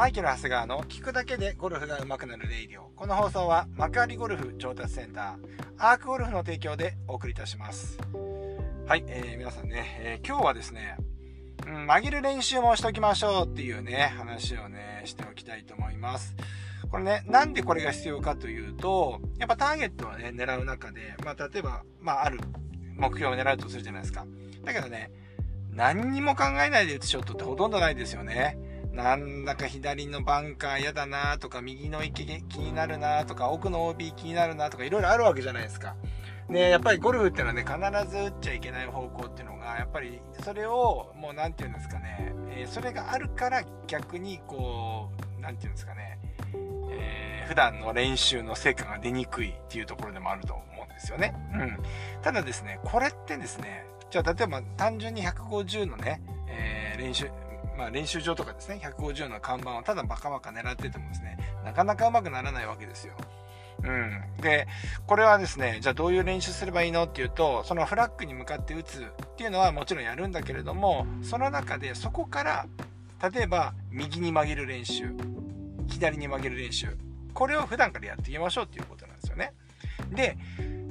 [0.00, 2.88] マイケル・ハスガーの聞くだけでゴルフが上手くなるレイディオ。
[2.96, 5.36] この放送は幕張ゴルフ調達センター、
[5.76, 7.98] アークゴルフの提供でお送りいたします。
[8.86, 10.96] はい、えー、皆さんね、えー、今日はですね、
[11.66, 16.34] うん、曲げる練習もしときましょうっていうね、話をね、しておきたいと思います。
[16.90, 22.40] これね、なんでこれが必要かというと、やっぱターゲットをね、狙う中で、まあ、例えば、まあ、ある
[22.96, 24.24] 目標を狙うとするじゃないですか。
[24.64, 25.10] だけどね、
[25.74, 28.69] 何にも考えないで打つショットってほとんどないですよね。
[28.92, 35.96] なんだか左のバンカー嫌だなとか、右の池気になるなとか、奥の OB 気になるなとか、いろいろあるわけじゃないですか。
[36.48, 46.18] ね、やっぱりゴルフってのはね、必ず打っちゃいけない方向っていうのが、やっぱりそれを、もう何て言うんですかね、え、それがあるから逆にこう、何て言うんですかね、
[46.90, 51.34] えー、普段の練習の成果が出にくいっていうところでもあると思うんですよね。
[51.54, 51.78] うん。
[52.20, 57.30] ただですね、これってですね、じゃあ例えば単純に150のね、えー、練習、
[57.80, 63.14] まあ練習場とかですね、150の看板をただバカバカ狙っててもですね、なかなかうまくならないわけですよ。
[63.82, 64.22] うん。
[64.42, 64.68] で、
[65.06, 72.66] これはですね、じゃあどういう練習すればいいのっていうと、そのフラッグに向かって打つっていうのはもちろんやるんだけれども、その中でそこから、
[73.32, 75.14] 例えば右に曲げる練習、
[75.88, 76.98] 左に曲げる練習、
[77.32, 79.54] これを普段からやっていきましょうっていうことなんですよね。
[80.10, 80.36] で、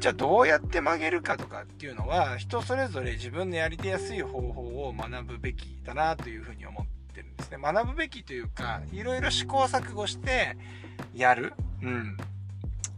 [0.00, 7.58] じゃあどうやって曲げるかとかっていうのは人それぞれ自分のやりやすい方法を学ぶべきだなというふうに思ってるんですね。
[7.60, 10.56] 学ぶべきというか、いろいろ試行錯誤して
[11.14, 11.52] やる。
[11.82, 12.16] うん。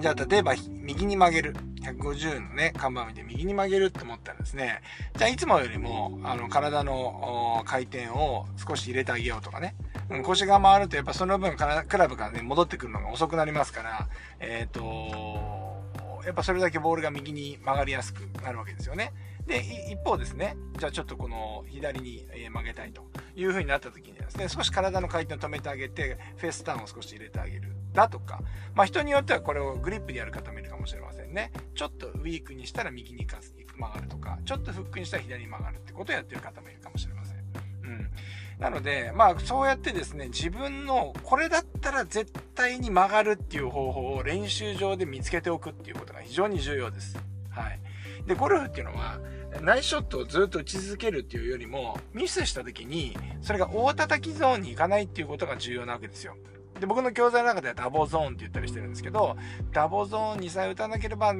[0.00, 1.54] じゃあ例えば右に曲げる。
[1.82, 4.80] 150のね、看板を見て右に曲げるって思ったらですね、
[5.16, 9.76] じゃあいつもよりもあの体の回転を少し入れてあげようとかね。
[10.08, 14.08] うん、腰が回るとやっぱその分クラブがね、戻ってくるのが遅くなりますから、
[14.40, 15.55] えっ、ー、と
[16.26, 19.12] やっぱそれだけボールが右に曲がりやすくなるわけですよね。
[19.46, 19.60] で、
[19.92, 27.70] 一方ですね、じゃあちょっとこの左に曲げたいという風になった時にはですね、少し体の回転を止めてあげて、フェースターンを少し入れてあげる。
[27.92, 28.42] だとか、
[28.74, 31.52] まあ人によってはこれをグリップでやる方もいるかもしれませんね。
[31.76, 33.40] ちょっとウィークにしたら右に曲
[33.88, 37.38] がるとか、ちょっとフックにしたら左に曲がるってことをやってる方もいるかもしれません。
[37.84, 38.10] うん。
[38.58, 47.18] なので、まあそうやってですね、自分のこれだったら絶対に曲がるっていう方法を練習場で見つけておくっていうことが非常に重要です。
[47.50, 47.80] はい。
[48.26, 49.20] で、ゴルフっていうのは、
[49.62, 56.36] ナイスショットをずっと打ち続けるっていうよりも、ミスした時に、それが大叩きゾーンに行かないっていうことが重要なわけですよ。
[56.80, 59.36] で、僕の教材の中ではダボゾーンって言ったりしてるんですけど、
[59.72, 61.32] ダボゾーンにさえ打たなければ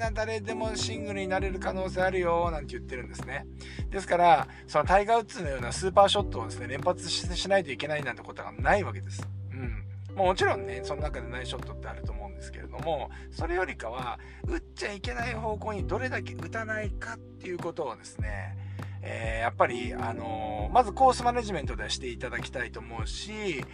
[0.00, 3.46] な誰でもシングルになれる可能性あるよ、なんて言ってるんですね。
[3.90, 9.22] ですから、そのタイガー・ウッズのようなスーパーショットをですね、連発しないといけないなんてことがないわけです。
[9.52, 10.16] うん。
[10.16, 18.56] もちろんね、その中でないショットってあると思うんですけれども、それよりかは、打っちゃいけない方向にどれだけ打たないかっていうことをですね、
[19.02, 23.64] えー、やっぱり、あのー、まずコースマネジメントでしていただきたいと思うし、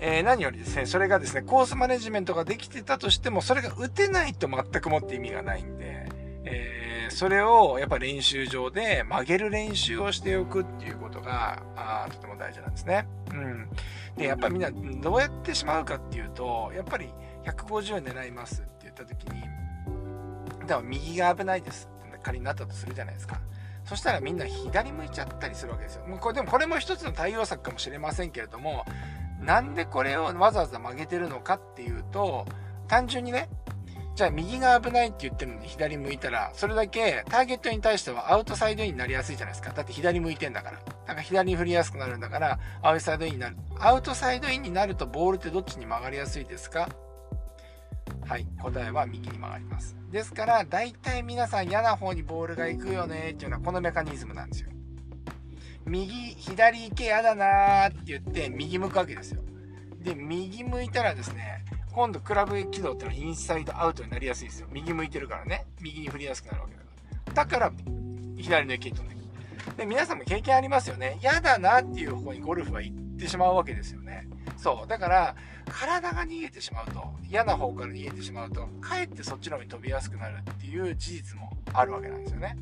[0.00, 6.06] えー、何よりですね、それがですね、コースマネジメントができてたとしても、それが打てないと全くもって意味がないんで、
[6.44, 13.08] えー、それをやっぱ練習場で曲げる練習をしておくっていうことが、あとても大事なんですね。
[13.32, 13.68] うん。
[14.16, 17.08] で、やっぱみんなどうやってしまうかっていうと、やっぱり
[17.44, 19.42] 150狙いますって言った時に、
[20.66, 23.40] でも右が危ないですって仮になったとするじゃないですか。
[23.84, 26.06] そしたらみんな左向いちゃったりするわけですよ。
[26.06, 28.84] もうこれでもこれも一つの対応策かもしれませんけれども、
[29.40, 32.46] なんでこれをわざわざ曲げてるのかっていうと、
[32.86, 33.48] 単純にね、
[34.14, 39.72] じゃあ右が危ないって言ってるのに左向いたら、それだけターゲットに対してはアウトサイドインになりやすいじゃないですか。
[39.72, 40.80] だって左向いてんだから。
[41.06, 43.56] だか左に振りやすくなるんだから、アウトサイドインになる。
[43.78, 46.88] アウトサイドインになるとボールってどっちに曲がりやすいですか？
[48.26, 48.46] はい。
[48.60, 49.96] 答えは右に曲がります。
[50.10, 54.70] ですから、大体皆さん嫌な方にボールが行くよねっていうのはこのメカニズムなんですよ。
[55.88, 59.42] 右、左行けやだなーって言って右向くわけですよ。
[60.00, 64.68] で、右向いたらですね、今度クラブ軌道ってのはインサイドアウトになりやすいですよ。
[64.70, 65.66] 右向いてるからね。
[65.80, 66.86] 右に振りやすくなるわけだか
[67.26, 67.32] ら。
[67.34, 67.72] だから、
[68.36, 69.76] 左の駅に飛んでいく。
[69.76, 71.18] で、皆さんも経験ありますよね。
[71.20, 74.28] 嫌だなっていう方にゴルフは行ってしまうわけですよね。
[74.56, 74.88] そう。
[74.88, 75.36] だから、
[75.68, 82.56] 体が逃げてしまうと、嫌な方から逃げてしまうと、かえってそっちの方に飛びやすくなるっていう事実もあるわけなんですよね。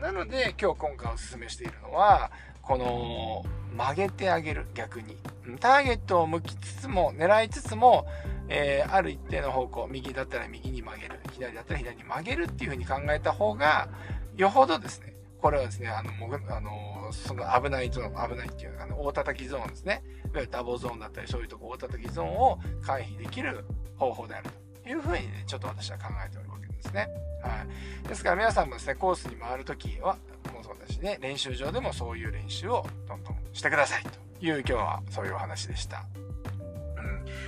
[0.00, 3.44] なので今日今回お勧めしているのはこの
[3.76, 5.16] 曲げてあげる逆に
[5.58, 8.06] ターゲットを向きつつも狙いつつも、
[8.48, 13.88] えー、ある一定の方向右だったら右に曲げる左だったら左に曲げるっていう風に考えた方が
[14.36, 16.10] よほどですねこれはですねあの
[16.54, 23.64] あのその危ないゾーン危ないっていうあの大叩きゾーンですねいわゆるダボゾーンだったりそういうとこ大叩きゾーンを回避できる
[23.96, 24.50] 方法である
[24.82, 26.56] という風にねちょっと私は考えております
[26.86, 27.08] ですね。
[27.46, 27.64] は
[28.04, 28.08] い。
[28.08, 30.16] ですから皆さんもですね、コースに回るときは、
[30.52, 34.10] もうそうだしね、練習場でもそういう練習をどんどんしてくださいと
[34.44, 36.04] いう今日はそういうお話でした。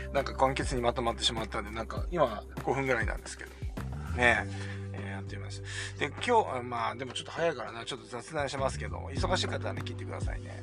[0.07, 0.13] うん。
[0.13, 4.17] なんか簡潔にまとまってしまったんで、なんか今5分ぐらいなんですけども。
[4.17, 4.79] ねえ。
[5.19, 5.63] やってみます。
[5.99, 10.63] で、今日、まあでもちょっと早いからな、ちょっと雑談しますけど、忙しい方はね、聞いてくださいね。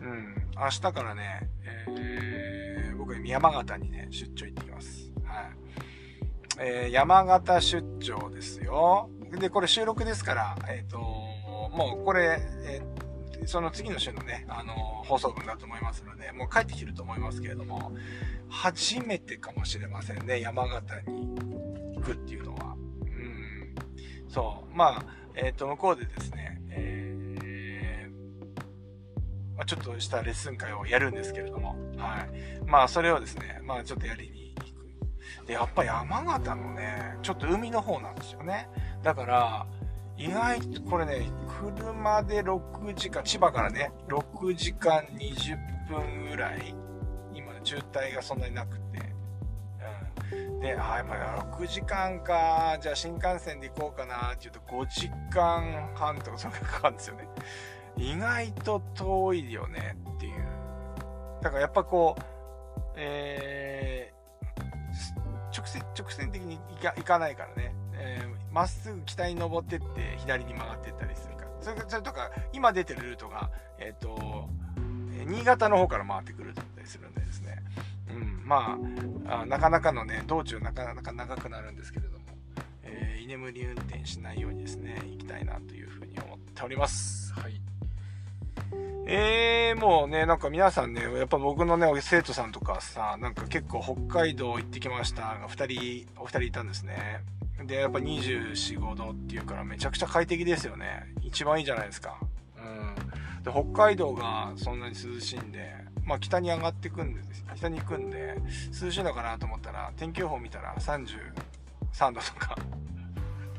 [0.00, 0.34] うん。
[0.56, 5.10] 明日からね、えー、僕山形にね、出張行ってきます。
[5.24, 5.87] はい。
[6.60, 9.10] えー、山形出張ですよ。
[9.38, 12.98] で、これ収録ですから、えっ、ー、と、もうこれ、えー
[13.46, 14.74] その次の週のね、あの
[15.06, 17.92] 放送分だと思いますので、もう帰ってきると思いますけれども、
[18.50, 21.34] 初めてかもしれませんね、山形に
[21.94, 22.76] 行くっていうのは。
[23.02, 23.74] うん。
[24.28, 24.76] そう。
[24.76, 32.64] まあ、えっ、と、向こうでですね、えー、ま、ちょっとしたレッスン会をやるんですけれども、はい。
[32.66, 34.47] まあ、それをですね、まあ、ちょっとやりに。
[35.46, 38.68] で、やっぱ山形のね、ちょっと海の方なんですよね。
[39.02, 39.66] だから、
[40.16, 41.30] 意外とこれね、
[41.60, 45.56] 車で6時間、千葉からね、6時間20
[45.88, 46.74] 分ぐらい、
[47.32, 48.98] 今渋滞がそんなになくて、
[50.32, 50.60] うん。
[50.60, 51.14] で、あ、やっぱ
[51.56, 57.28] 6時間か、じゃあ新幹線で行こうかなって言うと5時間半とかそれがかかるんですよね。
[57.96, 60.44] 意外と遠いよねっていう。
[61.42, 62.22] だからやっぱこう、
[62.96, 64.17] えー、
[65.58, 67.74] 直線、直線的に行かかないからね。
[67.94, 74.48] えーまっすぐ北に登ってって左に曲がってったりするかそれそれとか今出てるルートがえっ、ー、と
[75.26, 77.62] 新潟の方から回ってくるだったりするんでですね、
[78.10, 78.78] うん、ま
[79.26, 82.24] あなかなかのね道中なかなか長くなるんですけれども、
[82.82, 87.32] えー、居眠り運転しないようにですね行きたいなというふうに思っております。
[87.34, 87.67] はい。
[89.10, 97.22] えー、もうね、なんか皆さんね、やっぱ僕のね、生徒さんとかさ、なんか結構北海道行ってきましたが、2人、お二人いたんですね。
[97.64, 101.06] で、やっぱ24、5度っていうからめちゃくちゃ快適ですよね。
[101.22, 102.20] 一番いいじゃないですか。
[102.58, 102.94] うん。
[103.42, 105.74] で、北海道がそんなに涼しいんで、
[106.04, 107.22] まあ北に上がってくんで、
[107.56, 108.34] 北に行くんで、
[108.78, 112.56] 涼しいのかなと思ったら、天気予報見たら33度とか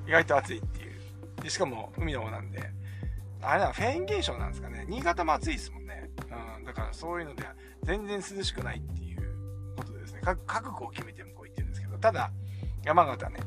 [0.07, 1.41] 意外と暑いっていう。
[1.41, 2.77] で、しかも海の方なんで、
[3.41, 4.85] あれはフェーン現象なんですかね。
[4.87, 6.09] 新潟も暑いですもんね。
[6.57, 6.65] うん。
[6.65, 7.43] だからそういうので
[7.83, 10.21] 全然涼しくないっていうことですね。
[10.23, 12.31] 覚悟を決めて向こう行ってるんですけど、ただ、
[12.83, 13.39] 山形ね、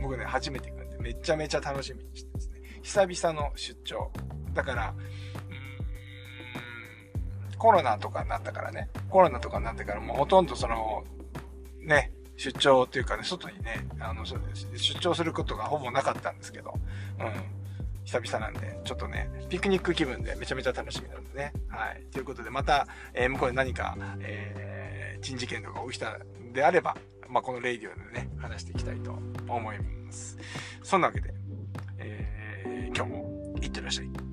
[0.00, 2.60] 僕ね、初めて行くんで、めちゃめちゃ楽しみにしてですね。
[2.82, 4.10] 久々の出張。
[4.54, 4.94] だから、
[7.58, 11.04] コロナとかになったからね、コロナとかになってからもうほとんどその、
[11.80, 14.38] ね、出張っていうかね、外にね、あの、出
[15.00, 16.74] 張することがほぼなかったんですけど、
[17.18, 17.65] うん。
[18.06, 21.52] 久々なんで、ちょっとね、ピクニック気分でめちゃめちゃ楽しみなんでね。
[21.68, 22.04] はい。
[22.12, 26.96] ということで、また、えー、向こうで何か、えー、人事件とか起きたんであれば、
[27.28, 29.10] まあ、このレイディオでね、話していきたいと
[29.48, 30.38] 思います。
[30.84, 31.34] そんなわけで、
[31.98, 34.25] えー、今日もいってらっしゃい。